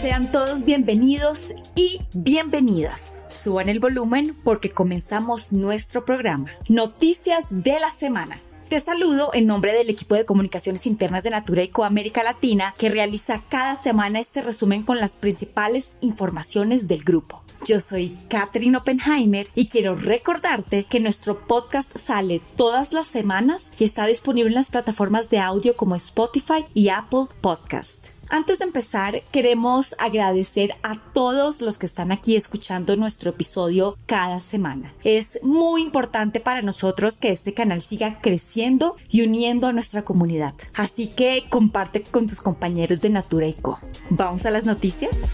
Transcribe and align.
Sean 0.00 0.30
todos 0.30 0.64
bienvenidos 0.64 1.54
y 1.74 1.98
bienvenidas. 2.12 3.24
Suban 3.34 3.68
el 3.68 3.80
volumen 3.80 4.36
porque 4.44 4.70
comenzamos 4.70 5.50
nuestro 5.50 6.04
programa. 6.04 6.46
Noticias 6.68 7.48
de 7.50 7.80
la 7.80 7.90
semana. 7.90 8.40
Te 8.68 8.78
saludo 8.78 9.30
en 9.34 9.48
nombre 9.48 9.72
del 9.72 9.90
equipo 9.90 10.14
de 10.14 10.24
comunicaciones 10.24 10.86
internas 10.86 11.24
de 11.24 11.30
Natura 11.30 11.64
y 11.64 11.70
América 11.82 12.22
Latina 12.22 12.76
que 12.78 12.88
realiza 12.88 13.42
cada 13.48 13.74
semana 13.74 14.20
este 14.20 14.40
resumen 14.40 14.84
con 14.84 14.98
las 14.98 15.16
principales 15.16 15.96
informaciones 16.00 16.86
del 16.86 17.02
grupo. 17.02 17.43
Yo 17.66 17.80
soy 17.80 18.10
Katherine 18.28 18.76
Oppenheimer 18.76 19.46
y 19.54 19.68
quiero 19.68 19.94
recordarte 19.94 20.84
que 20.84 21.00
nuestro 21.00 21.46
podcast 21.46 21.96
sale 21.96 22.40
todas 22.56 22.92
las 22.92 23.06
semanas 23.06 23.72
y 23.78 23.84
está 23.84 24.06
disponible 24.06 24.50
en 24.50 24.56
las 24.56 24.70
plataformas 24.70 25.30
de 25.30 25.38
audio 25.38 25.76
como 25.76 25.94
Spotify 25.94 26.66
y 26.74 26.90
Apple 26.90 27.26
Podcast. 27.40 28.08
Antes 28.30 28.58
de 28.58 28.64
empezar, 28.64 29.22
queremos 29.30 29.94
agradecer 29.98 30.72
a 30.82 30.94
todos 31.12 31.60
los 31.60 31.78
que 31.78 31.86
están 31.86 32.10
aquí 32.10 32.36
escuchando 32.36 32.96
nuestro 32.96 33.30
episodio 33.30 33.96
cada 34.06 34.40
semana. 34.40 34.94
Es 35.04 35.38
muy 35.42 35.82
importante 35.82 36.40
para 36.40 36.62
nosotros 36.62 37.18
que 37.18 37.30
este 37.30 37.54
canal 37.54 37.82
siga 37.82 38.20
creciendo 38.20 38.96
y 39.08 39.22
uniendo 39.22 39.66
a 39.66 39.72
nuestra 39.72 40.04
comunidad. 40.04 40.54
Así 40.74 41.06
que 41.06 41.44
comparte 41.48 42.02
con 42.02 42.26
tus 42.26 42.40
compañeros 42.40 43.00
de 43.00 43.10
Natura 43.10 43.46
y 43.46 43.54
Co. 43.54 43.78
¿Vamos 44.10 44.46
a 44.46 44.50
las 44.50 44.64
noticias? 44.64 45.32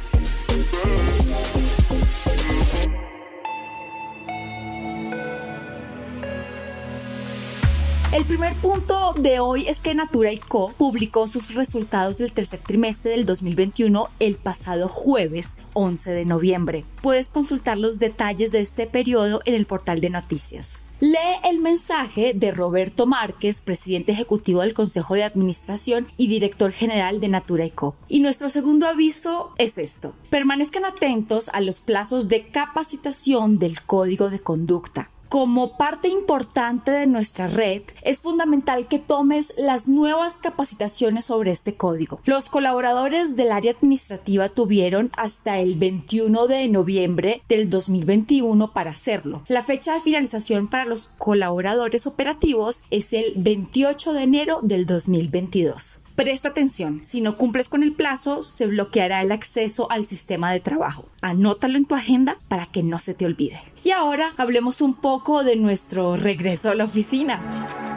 El 8.12 8.24
primer 8.24 8.56
punto 8.56 9.14
de 9.16 9.38
hoy 9.38 9.68
es 9.68 9.80
que 9.80 9.94
Natura 9.94 10.30
Co 10.48 10.74
publicó 10.76 11.28
sus 11.28 11.54
resultados 11.54 12.18
del 12.18 12.32
tercer 12.32 12.58
trimestre 12.58 13.12
del 13.12 13.24
2021 13.24 14.08
el 14.18 14.34
pasado 14.36 14.88
jueves 14.88 15.56
11 15.74 16.10
de 16.10 16.24
noviembre. 16.24 16.84
Puedes 17.02 17.28
consultar 17.28 17.78
los 17.78 18.00
detalles 18.00 18.50
de 18.50 18.58
este 18.58 18.88
periodo 18.88 19.42
en 19.44 19.54
el 19.54 19.64
portal 19.64 20.00
de 20.00 20.10
noticias. 20.10 20.80
Lee 20.98 21.38
el 21.44 21.60
mensaje 21.60 22.32
de 22.34 22.50
Roberto 22.50 23.06
Márquez, 23.06 23.62
presidente 23.62 24.10
ejecutivo 24.10 24.62
del 24.62 24.74
Consejo 24.74 25.14
de 25.14 25.22
Administración 25.22 26.08
y 26.16 26.26
director 26.26 26.72
general 26.72 27.20
de 27.20 27.28
Natura 27.28 27.70
Co. 27.70 27.94
Y 28.08 28.18
nuestro 28.18 28.48
segundo 28.48 28.88
aviso 28.88 29.50
es 29.56 29.78
esto. 29.78 30.16
Permanezcan 30.30 30.84
atentos 30.84 31.48
a 31.50 31.60
los 31.60 31.80
plazos 31.80 32.26
de 32.26 32.48
capacitación 32.48 33.60
del 33.60 33.80
código 33.82 34.30
de 34.30 34.40
conducta 34.40 35.10
como 35.30 35.76
parte 35.76 36.08
importante 36.08 36.90
de 36.90 37.06
nuestra 37.06 37.46
red, 37.46 37.82
es 38.02 38.20
fundamental 38.20 38.88
que 38.88 38.98
tomes 38.98 39.54
las 39.56 39.86
nuevas 39.86 40.38
capacitaciones 40.38 41.26
sobre 41.26 41.52
este 41.52 41.76
código. 41.76 42.20
Los 42.24 42.50
colaboradores 42.50 43.36
del 43.36 43.52
área 43.52 43.70
administrativa 43.70 44.48
tuvieron 44.48 45.08
hasta 45.16 45.60
el 45.60 45.78
21 45.78 46.48
de 46.48 46.66
noviembre 46.66 47.42
del 47.48 47.70
2021 47.70 48.72
para 48.72 48.90
hacerlo. 48.90 49.44
La 49.46 49.62
fecha 49.62 49.94
de 49.94 50.00
finalización 50.00 50.66
para 50.66 50.84
los 50.84 51.06
colaboradores 51.16 52.08
operativos 52.08 52.82
es 52.90 53.12
el 53.12 53.32
28 53.36 54.12
de 54.14 54.22
enero 54.24 54.58
del 54.62 54.84
2022. 54.84 55.99
Presta 56.20 56.50
atención, 56.50 57.02
si 57.02 57.22
no 57.22 57.38
cumples 57.38 57.70
con 57.70 57.82
el 57.82 57.94
plazo, 57.94 58.42
se 58.42 58.66
bloqueará 58.66 59.22
el 59.22 59.32
acceso 59.32 59.90
al 59.90 60.04
sistema 60.04 60.52
de 60.52 60.60
trabajo. 60.60 61.08
Anótalo 61.22 61.78
en 61.78 61.86
tu 61.86 61.94
agenda 61.94 62.36
para 62.46 62.66
que 62.66 62.82
no 62.82 62.98
se 62.98 63.14
te 63.14 63.24
olvide. 63.24 63.58
Y 63.84 63.92
ahora 63.92 64.34
hablemos 64.36 64.82
un 64.82 64.92
poco 64.92 65.44
de 65.44 65.56
nuestro 65.56 66.16
regreso 66.16 66.68
a 66.68 66.74
la 66.74 66.84
oficina. 66.84 67.89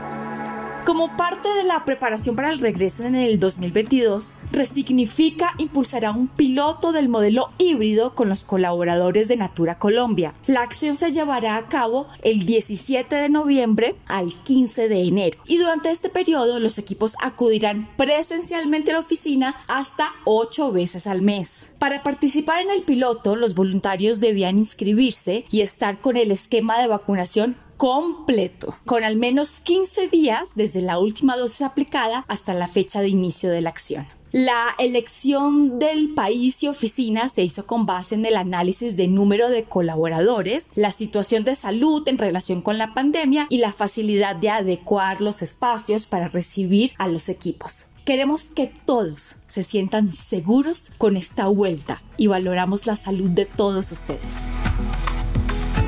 Como 0.86 1.16
parte 1.16 1.48
de 1.48 1.64
la 1.64 1.86
preparación 1.86 2.36
para 2.36 2.52
el 2.52 2.60
regreso 2.60 3.06
en 3.06 3.16
el 3.16 3.40
2022, 3.40 4.36
Resignifica 4.52 5.54
impulsará 5.58 6.12
un 6.12 6.28
piloto 6.28 6.92
del 6.92 7.08
modelo 7.08 7.52
híbrido 7.58 8.16
con 8.16 8.28
los 8.28 8.44
colaboradores 8.44 9.30
de 9.30 9.38
Natura 9.38 9.80
Colombia. 9.80 10.36
La 10.46 10.62
acción 10.62 10.96
se 10.96 11.14
llevará 11.14 11.56
a 11.56 11.70
cabo 11.70 12.08
el 12.22 12.46
17 12.46 13.16
de 13.16 13.30
noviembre 13.30 13.96
al 14.08 14.34
15 14.44 14.90
de 14.90 15.04
enero 15.04 15.40
y 15.48 15.58
durante 15.58 15.90
este 15.90 16.10
periodo 16.10 16.60
los 16.60 16.78
equipos 16.78 17.16
acudirán 17.22 17.90
presencialmente 17.96 18.92
a 18.92 18.96
la 18.96 19.00
oficina 19.00 19.56
hasta 19.70 20.12
8 20.26 20.74
veces 20.74 21.08
al 21.08 21.22
mes. 21.22 21.70
Para 21.84 22.02
participar 22.02 22.62
en 22.62 22.72
el 22.72 22.84
piloto, 22.84 23.36
los 23.36 23.56
voluntarios 23.56 24.22
debían 24.22 24.58
inscribirse 24.58 25.44
y 25.52 25.60
estar 25.60 26.00
con 26.00 26.16
el 26.16 26.32
esquema 26.32 26.80
de 26.80 26.88
vacunación 26.88 27.58
completo, 27.76 28.74
con 28.86 29.04
al 29.04 29.18
menos 29.18 29.60
15 29.60 30.08
días 30.08 30.54
desde 30.56 30.82
la 30.82 30.98
última 30.98 31.36
dosis 31.36 31.62
aplicada 31.62 32.24
hasta 32.30 32.54
la 32.54 32.70
fecha 32.70 33.02
de 33.02 33.10
inicio 33.10 33.50
de 33.50 33.60
la 33.60 33.72
acción. 33.72 34.08
La 34.32 34.68
elección 34.80 35.78
del 35.78 36.14
país 36.14 36.64
y 36.64 36.70
oficina 36.70 37.28
se 37.28 37.44
hizo 37.44 37.68
con 37.68 37.86
base 37.86 38.16
en 38.16 38.26
el 38.26 38.38
análisis 38.38 38.96
de 38.96 39.10
número 39.10 39.50
de 39.50 39.64
colaboradores, 39.64 40.72
la 40.76 40.92
situación 40.92 41.44
de 41.44 41.54
salud 41.54 42.08
en 42.08 42.18
relación 42.18 42.62
con 42.62 42.78
la 42.78 42.94
pandemia 42.94 43.46
y 43.50 43.58
la 43.58 43.74
facilidad 43.74 44.38
de 44.38 44.52
adecuar 44.52 45.20
los 45.20 45.42
espacios 45.42 46.08
para 46.08 46.30
recibir 46.30 46.94
a 46.98 47.10
los 47.10 47.28
equipos. 47.28 47.88
Queremos 48.06 48.50
que 48.50 48.68
todos 48.68 49.38
se 49.46 49.64
sientan 49.64 50.12
seguros 50.12 50.92
con 50.98 51.16
esta 51.16 51.48
vuelta 51.48 52.04
y 52.18 52.28
valoramos 52.28 52.86
la 52.86 52.98
salud 52.98 53.30
de 53.30 53.46
todos 53.46 53.94
ustedes. 53.94 54.42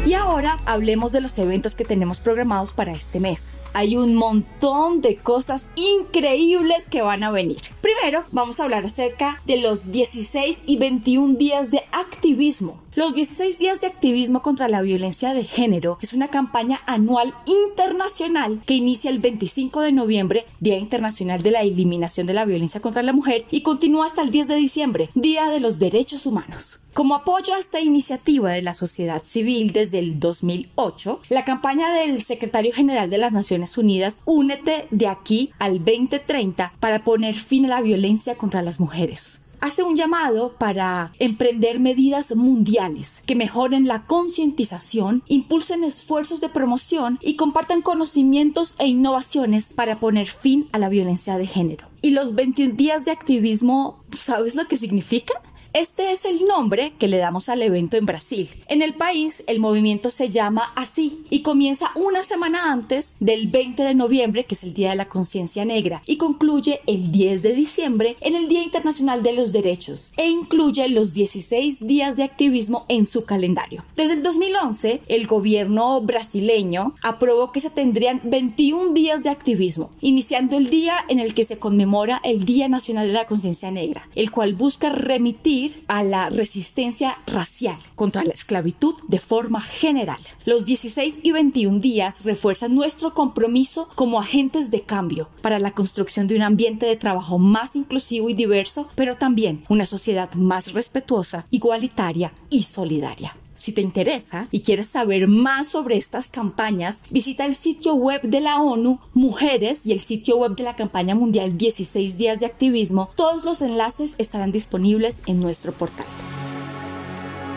Y 0.06 0.14
ahora 0.14 0.58
hablemos 0.66 1.12
de 1.12 1.20
los 1.20 1.38
eventos 1.40 1.76
que 1.76 1.84
tenemos 1.84 2.22
programados 2.22 2.72
para 2.72 2.94
este 2.94 3.20
mes. 3.20 3.59
Hay 3.74 3.98
un 3.98 4.16
montón 4.16 5.02
de 5.02 5.18
cosas 5.18 5.70
increíbles 5.76 6.88
que 6.88 7.02
van 7.02 7.24
a 7.24 7.31
venir. 7.31 7.58
Primero, 7.81 8.24
vamos 8.32 8.62
a 8.62 8.64
hablar 8.64 8.86
acerca 8.86 9.42
de 9.46 9.58
los 9.58 9.92
16 9.92 10.64
y 10.66 10.78
21 10.78 11.36
días 11.36 11.70
de 11.70 11.84
activismo 11.92 12.84
los 12.95 13.13
16 13.13 13.59
días 13.59 13.81
de 13.81 13.88
activismo 13.88 14.41
contra 14.41 14.69
la 14.69 14.81
violencia 14.81 15.33
de 15.33 15.44
género 15.44 15.97
es 16.01 16.13
una 16.13 16.29
campaña 16.29 16.79
anual 16.85 17.33
internacional 17.45 18.61
que 18.66 18.75
inicia 18.75 19.11
el 19.11 19.19
25 19.19 19.81
de 19.81 19.91
noviembre, 19.91 20.45
Día 20.61 20.78
Internacional 20.78 21.41
de 21.41 21.51
la 21.51 21.61
Eliminación 21.61 22.25
de 22.25 22.34
la 22.34 22.45
Violencia 22.45 22.79
contra 22.79 23.01
la 23.01 23.11
Mujer, 23.11 23.45
y 23.51 23.61
continúa 23.61 24.05
hasta 24.05 24.22
el 24.22 24.31
10 24.31 24.47
de 24.47 24.55
diciembre, 24.55 25.09
Día 25.13 25.50
de 25.50 25.59
los 25.59 25.78
Derechos 25.78 26.25
Humanos. 26.25 26.79
Como 26.94 27.16
apoyo 27.16 27.53
a 27.53 27.59
esta 27.59 27.81
iniciativa 27.81 28.53
de 28.53 28.61
la 28.61 28.73
sociedad 28.73 29.22
civil 29.23 29.73
desde 29.73 30.00
el 30.00 30.17
2008, 30.17 31.19
la 31.28 31.44
campaña 31.44 31.94
del 31.94 32.23
secretario 32.23 32.72
general 32.72 33.09
de 33.09 33.17
las 33.17 33.34
Naciones 33.34 33.78
Unidas 33.78 34.22
Únete 34.23 34.88
de 34.91 35.07
aquí 35.07 35.51
al 35.59 35.79
2030 35.79 36.73
para 36.79 37.03
poner 37.03 37.35
fin 37.35 37.66
a 37.66 37.69
la 37.69 37.81
violencia 37.81 38.35
contra 38.38 38.61
las 38.61 38.79
mujeres 38.79 39.41
hace 39.61 39.83
un 39.83 39.95
llamado 39.95 40.55
para 40.57 41.11
emprender 41.19 41.79
medidas 41.79 42.35
mundiales 42.35 43.23
que 43.25 43.35
mejoren 43.35 43.88
la 43.88 44.05
concientización, 44.05 45.23
impulsen 45.27 45.83
esfuerzos 45.83 46.41
de 46.41 46.49
promoción 46.49 47.19
y 47.21 47.35
compartan 47.35 47.81
conocimientos 47.81 48.75
e 48.79 48.88
innovaciones 48.88 49.69
para 49.69 49.99
poner 49.99 50.25
fin 50.25 50.67
a 50.71 50.79
la 50.79 50.89
violencia 50.89 51.38
de 51.38 51.47
género. 51.47 51.88
Y 52.01 52.11
los 52.11 52.35
21 52.35 52.75
días 52.75 53.05
de 53.05 53.11
activismo, 53.11 54.03
¿sabes 54.11 54.55
lo 54.55 54.67
que 54.67 54.75
significan? 54.75 55.38
Este 55.75 56.13
es 56.13 56.24
el 56.24 56.46
nombre 56.46 56.94
que 56.97 57.09
le 57.09 57.18
damos 57.18 57.50
al 57.50 57.62
evento 57.62 57.97
en 57.97 58.06
Brasil. 58.06 58.47
En 58.69 58.81
el 58.81 58.94
país, 58.94 59.44
el 59.46 59.59
movimiento 59.59 60.09
se 60.09 60.30
llama 60.30 60.72
así 60.78 61.25
y 61.30 61.41
comienza 61.41 61.91
una 61.96 62.24
semana 62.24 62.72
antes 62.72 63.16
del 63.19 63.47
20 63.47 63.84
de 63.84 63.94
noviembre, 63.94 64.46
que 64.46 64.56
es 64.56 64.64
el 64.64 64.74
Día 64.74 64.91
de 64.91 64.96
la 64.96 65.09
Conciencia 65.09 65.66
Negra, 65.66 66.02
y 66.06 66.16
concluye 66.16 66.80
el 66.88 67.12
10 67.12 67.44
de 67.44 67.52
diciembre 67.52 68.16
en 68.22 68.35
el 68.35 68.47
Día 68.47 68.64
Internacional 68.64 69.22
de 69.22 69.34
los 69.34 69.52
Derechos 69.52 70.14
e 70.16 70.30
incluye 70.30 70.88
los 70.88 71.14
16 71.14 71.85
días 71.85 72.16
de 72.16 72.24
activismo 72.24 72.85
en 72.88 73.06
su 73.06 73.25
calendario. 73.25 73.84
Desde 73.97 74.14
el 74.14 74.24
2011, 74.24 75.02
el 75.09 75.28
gobierno 75.28 76.00
brasileño 76.00 76.96
aprobó 77.03 77.52
que 77.52 77.59
se 77.59 77.69
tendrían 77.69 78.22
21 78.24 78.94
días 78.94 79.24
de 79.24 79.30
activismo, 79.30 79.90
iniciando 79.99 80.55
el 80.55 80.70
día 80.70 81.03
en 81.09 81.20
el 81.20 81.34
que 81.34 81.44
se 81.44 81.58
conmemora 81.59 82.22
el 82.23 82.46
Día 82.46 82.70
Nacional 82.70 83.08
de 83.08 83.14
la 83.14 83.26
Conciencia 83.26 83.72
Negra, 83.72 84.08
el 84.16 84.32
cual 84.32 84.53
busca 84.53 84.88
remitir 84.88 85.65
a 85.88 86.03
la 86.03 86.29
resistencia 86.29 87.17
racial 87.28 87.78
contra 87.96 88.23
la 88.23 88.34
esclavitud 88.34 88.96
de 89.08 89.20
forma 89.20 89.62
general. 89.62 90.20
Los 90.46 90.66
16 90.66 91.20
y 91.23 91.32
21 91.32 91.79
días 91.79 92.23
refuerzan 92.26 92.76
nuestro 92.76 93.14
compromiso 93.14 93.90
como 93.96 94.20
agentes 94.20 94.72
de 94.72 94.82
cambio 94.82 95.29
para 95.41 95.59
la 95.59 95.72
construcción 95.72 96.28
de 96.28 96.35
un 96.35 96.41
ambiente 96.41 96.85
de 96.85 96.96
trabajo 96.96 97.38
más 97.38 97.76
inclusivo 97.76 98.29
y 98.29 98.34
diverso, 98.34 98.88
pero 98.96 99.16
también 99.16 99.64
una 99.70 99.85
sociedad 99.85 100.34
más 100.35 100.73
respetuosa, 100.73 101.46
igualitaria 101.52 102.32
y 102.50 102.64
solidaria. 102.64 103.35
Si 103.66 103.72
te 103.72 103.82
interesa 103.82 104.47
y 104.52 104.59
quieres 104.59 104.85
saber 104.85 105.28
más 105.28 105.70
sobre 105.70 105.97
estas 105.97 106.29
campañas, 106.29 107.02
visita 107.09 107.47
el 107.47 107.56
sitio 107.56 107.96
web 107.96 108.22
de 108.22 108.40
la 108.40 108.62
ONU 108.62 109.00
Mujeres 109.16 109.88
y 109.88 109.91
el 109.91 110.00
sitio 110.00 110.38
web 110.38 110.56
de 110.56 110.66
la 110.66 110.76
campaña 110.76 111.16
mundial 111.16 111.58
16 111.58 112.16
días 112.16 112.40
de 112.41 112.46
activismo. 112.46 113.09
Todos 113.16 113.44
los 113.44 113.64
enlaces 113.64 114.14
estarán 114.20 114.52
disponibles 114.52 115.23
en 115.26 115.40
nuestro 115.40 115.72
portal. 115.72 116.06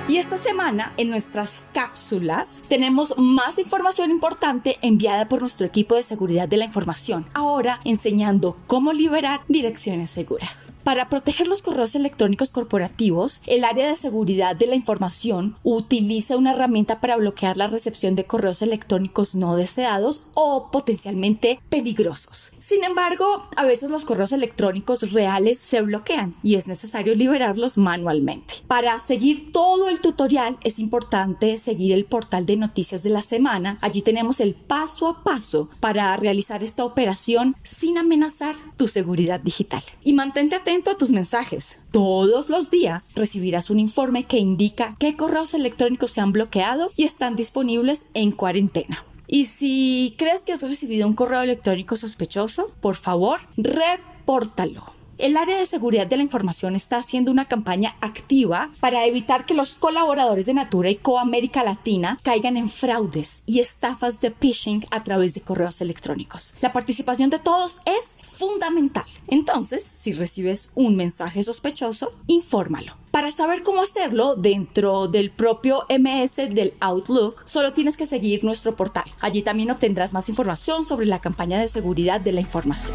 Y 0.09 0.17
esta 0.17 0.39
semana 0.39 0.95
en 0.97 1.11
nuestras 1.11 1.63
cápsulas 1.75 2.65
tenemos 2.67 3.13
más 3.19 3.59
información 3.59 4.11
importante 4.11 4.79
enviada 4.81 5.29
por 5.29 5.43
nuestro 5.43 5.67
equipo 5.67 5.97
de 5.97 6.03
seguridad 6.03 6.49
de 6.49 6.57
la 6.57 6.65
información, 6.65 7.27
ahora 7.35 7.79
enseñando 7.85 8.57
cómo 8.67 8.95
liberar 8.95 9.43
direcciones 9.49 10.09
seguras. 10.09 10.73
Para 10.83 11.11
proteger 11.11 11.47
los 11.47 11.61
correos 11.61 11.95
electrónicos 11.95 12.51
corporativos, 12.51 13.43
el 13.45 13.65
área 13.65 13.87
de 13.87 13.97
seguridad 13.97 14.57
de 14.57 14.69
la 14.69 14.77
información 14.77 15.57
utiliza 15.63 16.39
una 16.39 16.53
herramienta 16.53 17.03
para 17.03 17.17
bloquear 17.17 17.59
la 17.59 17.67
recepción 17.67 18.15
de 18.15 18.25
correos 18.25 18.63
electrónicos 18.63 19.35
no 19.35 19.57
deseados 19.57 20.23
o 20.33 20.71
potencialmente 20.71 21.61
peligrosos. 21.69 22.48
Sin 22.69 22.85
embargo, 22.85 23.49
a 23.57 23.65
veces 23.65 23.89
los 23.89 24.05
correos 24.05 24.31
electrónicos 24.33 25.13
reales 25.13 25.59
se 25.59 25.81
bloquean 25.81 26.37
y 26.43 26.57
es 26.57 26.69
necesario 26.69 27.15
liberarlos 27.15 27.79
manualmente. 27.79 28.57
Para 28.67 28.99
seguir 28.99 29.53
todo 29.53 29.89
el 29.89 30.03
tutorial 30.03 30.59
es 30.63 30.79
importante 30.79 31.57
seguir 31.57 31.95
el 31.95 32.05
portal 32.05 32.45
de 32.45 32.59
noticias 32.59 33.03
de 33.03 33.09
la 33.09 33.23
semana. 33.23 33.79
Allí 33.81 34.03
tenemos 34.03 34.39
el 34.41 34.55
paso 34.55 35.09
a 35.09 35.25
paso 35.25 35.71
para 35.81 36.15
realizar 36.19 36.63
esta 36.63 36.85
operación 36.85 37.57
sin 37.63 37.97
amenazar 37.97 38.55
tu 38.77 38.87
seguridad 38.87 39.41
digital. 39.41 39.83
Y 40.05 40.13
mantente 40.13 40.55
atento 40.55 40.91
a 40.91 40.99
tus 40.99 41.11
mensajes. 41.11 41.79
Todos 41.91 42.51
los 42.51 42.71
días 42.71 43.09
recibirás 43.15 43.71
un 43.71 43.81
informe 43.81 44.25
que 44.25 44.37
indica 44.37 44.91
qué 44.99 45.17
correos 45.17 45.55
electrónicos 45.55 46.11
se 46.11 46.21
han 46.21 46.33
bloqueado 46.33 46.91
y 46.97 47.05
están 47.05 47.35
disponibles 47.35 48.05
en 48.13 48.31
cuarentena. 48.31 49.07
Y 49.29 49.45
si 49.45 50.15
crees 50.17 50.43
que 50.43 50.55
has 50.55 50.63
recibido 50.63 51.07
un 51.07 51.13
correo 51.13 51.43
electrónico 51.43 51.97
sospechoso, 51.97 52.73
por 52.81 52.97
favor, 52.97 53.41
repórtalo. 53.59 54.98
El 55.19 55.37
área 55.37 55.59
de 55.59 55.67
seguridad 55.67 56.07
de 56.07 56.17
la 56.17 56.23
información 56.23 56.77
está 56.77 56.99
haciendo 56.99 57.33
una 57.33 57.45
campaña 57.45 57.97
activa 58.01 58.71
para 58.79 59.05
evitar 59.05 59.47
que 59.47 59.55
los 59.55 59.75
colaboradores 59.75 60.47
de 60.47 60.55
Natura 60.55 60.91
y 60.91 60.95
Co 60.95 61.19
América 61.19 61.65
Latina 61.65 62.21
caigan 62.23 62.57
en 62.57 62.69
fraudes 62.69 63.43
y 63.45 63.59
estafas 63.59 64.21
de 64.21 64.31
phishing 64.31 64.85
a 64.93 65.03
través 65.03 65.35
de 65.35 65.41
correos 65.41 65.81
electrónicos. 65.81 66.55
La 66.61 66.73
participación 66.73 67.31
de 67.31 67.41
todos 67.41 67.81
es 67.85 68.15
fundamental. 68.23 69.07
Entonces, 69.27 69.83
si 69.83 70.13
recibes 70.13 70.71
un 70.77 70.95
mensaje 70.95 71.43
sospechoso, 71.43 72.13
infórmalo. 72.29 72.93
Para 73.11 73.33
saber 73.33 73.65
cómo 73.65 73.83
hacerlo 73.83 74.37
dentro 74.37 75.09
del 75.09 75.33
propio 75.33 75.83
MS 75.89 76.37
del 76.51 76.75
Outlook, 76.79 77.43
solo 77.47 77.73
tienes 77.73 77.97
que 77.97 78.07
seguir 78.07 78.45
nuestro 78.45 78.77
portal. 78.77 79.11
Allí 79.19 79.43
también 79.43 79.73
obtendrás 79.73 80.13
más 80.13 80.29
información 80.29 80.85
sobre 80.85 81.07
la 81.07 81.21
campaña 81.21 81.59
de 81.59 81.67
seguridad 81.67 82.21
de 82.21 82.31
la 82.31 82.41
información. 82.41 82.95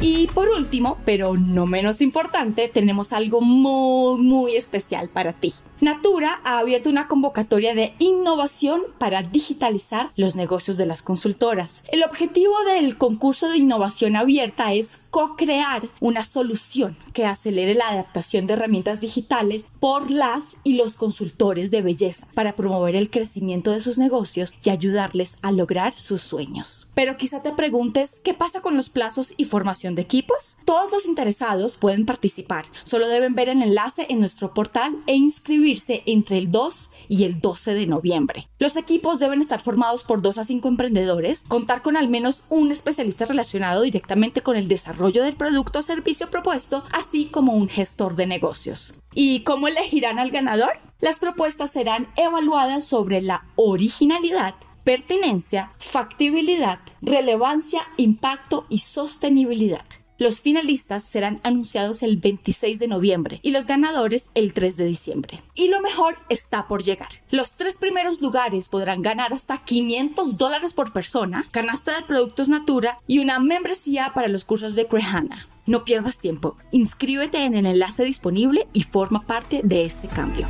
Y 0.00 0.28
por 0.28 0.48
último, 0.50 0.98
pero 1.04 1.36
no 1.36 1.66
menos 1.66 2.00
importante, 2.00 2.68
tenemos 2.68 3.12
algo 3.12 3.40
muy, 3.40 4.20
muy 4.20 4.54
especial 4.54 5.08
para 5.08 5.32
ti. 5.32 5.52
Natura 5.80 6.40
ha 6.44 6.58
abierto 6.58 6.88
una 6.88 7.08
convocatoria 7.08 7.74
de 7.74 7.94
innovación 7.98 8.82
para 8.98 9.22
digitalizar 9.22 10.12
los 10.14 10.36
negocios 10.36 10.76
de 10.76 10.86
las 10.86 11.02
consultoras. 11.02 11.82
El 11.88 12.04
objetivo 12.04 12.54
del 12.64 12.96
concurso 12.96 13.48
de 13.48 13.58
innovación 13.58 14.14
abierta 14.14 14.72
es 14.72 15.00
co-crear 15.10 15.88
una 16.00 16.24
solución 16.24 16.96
que 17.12 17.26
acelere 17.26 17.74
la 17.74 17.88
adaptación 17.88 18.46
de 18.46 18.54
herramientas 18.54 19.00
digitales 19.00 19.66
por 19.80 20.10
las 20.10 20.58
y 20.64 20.74
los 20.76 20.96
consultores 20.96 21.70
de 21.70 21.82
belleza 21.82 22.28
para 22.34 22.54
promover 22.54 22.96
el 22.96 23.10
crecimiento 23.10 23.70
de 23.70 23.80
sus 23.80 23.98
negocios 23.98 24.54
y 24.62 24.70
ayudarles 24.70 25.36
a 25.42 25.52
lograr 25.52 25.94
sus 25.94 26.22
sueños. 26.22 26.86
Pero 26.94 27.16
quizá 27.16 27.42
te 27.42 27.52
preguntes, 27.52 28.20
¿qué 28.22 28.34
pasa 28.34 28.60
con 28.60 28.76
los 28.76 28.90
plazos 28.90 29.34
y 29.36 29.44
formación 29.44 29.94
de 29.94 30.02
equipos? 30.02 30.58
Todos 30.64 30.92
los 30.92 31.06
interesados 31.06 31.78
pueden 31.78 32.04
participar, 32.04 32.66
solo 32.82 33.08
deben 33.08 33.34
ver 33.34 33.48
el 33.48 33.62
enlace 33.62 34.06
en 34.08 34.18
nuestro 34.18 34.54
portal 34.54 34.96
e 35.06 35.14
inscribirse 35.14 36.02
entre 36.06 36.38
el 36.38 36.50
2 36.50 36.90
y 37.08 37.24
el 37.24 37.40
12 37.40 37.74
de 37.74 37.86
noviembre. 37.86 38.48
Los 38.58 38.76
equipos 38.76 39.18
deben 39.18 39.40
estar 39.40 39.60
formados 39.60 40.04
por 40.04 40.22
2 40.22 40.38
a 40.38 40.44
5 40.44 40.68
emprendedores, 40.68 41.44
contar 41.48 41.82
con 41.82 41.96
al 41.96 42.08
menos 42.08 42.44
un 42.48 42.72
especialista 42.72 43.24
relacionado 43.24 43.82
directamente 43.82 44.42
con 44.42 44.56
el 44.56 44.68
desarrollo 44.98 45.22
del 45.22 45.36
producto 45.36 45.78
o 45.78 45.82
servicio 45.82 46.28
propuesto, 46.28 46.82
así 46.92 47.26
como 47.26 47.54
un 47.54 47.68
gestor 47.68 48.16
de 48.16 48.26
negocios. 48.26 48.94
¿Y 49.14 49.40
cómo 49.40 49.68
elegirán 49.68 50.18
al 50.18 50.30
ganador? 50.30 50.72
Las 50.98 51.20
propuestas 51.20 51.70
serán 51.72 52.08
evaluadas 52.16 52.84
sobre 52.84 53.20
la 53.20 53.46
originalidad, 53.54 54.56
pertinencia, 54.84 55.70
factibilidad, 55.78 56.80
relevancia, 57.00 57.82
impacto 57.96 58.66
y 58.68 58.78
sostenibilidad. 58.78 59.84
Los 60.18 60.40
finalistas 60.40 61.04
serán 61.04 61.40
anunciados 61.44 62.02
el 62.02 62.16
26 62.16 62.80
de 62.80 62.88
noviembre 62.88 63.38
y 63.42 63.52
los 63.52 63.68
ganadores 63.68 64.30
el 64.34 64.52
3 64.52 64.76
de 64.76 64.84
diciembre. 64.84 65.40
Y 65.54 65.68
lo 65.68 65.80
mejor 65.80 66.16
está 66.28 66.66
por 66.66 66.82
llegar. 66.82 67.08
Los 67.30 67.54
tres 67.54 67.78
primeros 67.78 68.20
lugares 68.20 68.68
podrán 68.68 69.02
ganar 69.02 69.32
hasta 69.32 69.58
500 69.58 70.36
dólares 70.36 70.74
por 70.74 70.92
persona, 70.92 71.46
canasta 71.52 71.94
de 71.94 72.04
productos 72.04 72.48
Natura 72.48 72.98
y 73.06 73.20
una 73.20 73.38
membresía 73.38 74.10
para 74.12 74.26
los 74.26 74.44
cursos 74.44 74.74
de 74.74 74.88
Crehana. 74.88 75.46
No 75.66 75.84
pierdas 75.84 76.18
tiempo, 76.18 76.56
inscríbete 76.72 77.44
en 77.44 77.54
el 77.54 77.66
enlace 77.66 78.02
disponible 78.02 78.66
y 78.72 78.82
forma 78.82 79.24
parte 79.24 79.60
de 79.62 79.84
este 79.84 80.08
cambio. 80.08 80.48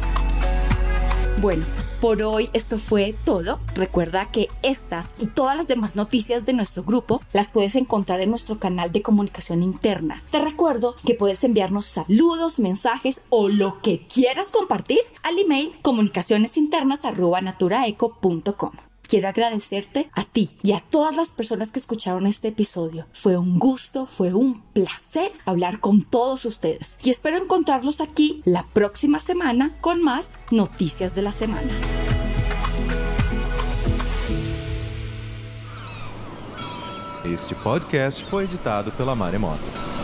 Bueno, 1.40 1.64
por 2.00 2.20
hoy 2.24 2.50
esto 2.52 2.80
fue 2.80 3.14
todo. 3.24 3.60
Recuerda 3.76 4.28
que 4.28 4.48
estas 4.62 5.14
y 5.20 5.26
todas 5.26 5.56
las 5.56 5.68
demás 5.68 5.94
noticias 5.94 6.44
de 6.44 6.52
nuestro 6.52 6.82
grupo 6.82 7.22
las 7.32 7.52
puedes 7.52 7.76
encontrar 7.76 8.20
en 8.20 8.30
nuestro 8.30 8.58
canal 8.58 8.90
de 8.90 9.02
comunicación 9.02 9.62
interna. 9.62 10.24
Te 10.32 10.40
recuerdo 10.40 10.96
que 11.06 11.14
puedes 11.14 11.44
enviarnos 11.44 11.86
saludos, 11.86 12.58
mensajes 12.58 13.22
o 13.28 13.48
lo 13.48 13.80
que 13.82 14.04
quieras 14.12 14.50
compartir 14.50 14.98
al 15.22 15.38
email 15.38 15.78
comunicacionesinternas@naturaeco.com. 15.80 18.72
Quiero 19.08 19.26
agradecerte 19.30 20.10
a 20.12 20.24
ti 20.24 20.50
y 20.62 20.72
a 20.72 20.80
todas 20.80 21.16
las 21.16 21.32
personas 21.32 21.72
que 21.72 21.78
escucharon 21.78 22.26
este 22.26 22.48
episodio. 22.48 23.06
Fue 23.10 23.38
un 23.38 23.58
gusto, 23.58 24.06
fue 24.06 24.34
un 24.34 24.60
placer 24.74 25.32
hablar 25.46 25.80
con 25.80 26.02
todos 26.02 26.44
ustedes 26.44 26.98
y 27.02 27.08
espero 27.08 27.38
encontrarlos 27.38 28.02
aquí 28.02 28.42
la 28.44 28.66
próxima 28.66 29.18
semana 29.18 29.74
con 29.80 30.02
más 30.02 30.38
noticias 30.50 31.14
de 31.14 31.22
la 31.22 31.32
semana. 31.32 31.70
Este 37.24 37.54
podcast 37.54 38.22
foi 38.28 38.44
editado 38.44 38.92
pela 38.92 39.14
Maremoto. 39.14 39.97